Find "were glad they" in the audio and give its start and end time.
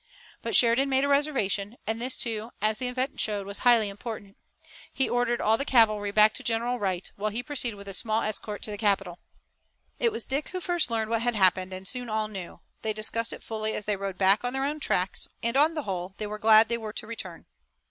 16.25-16.79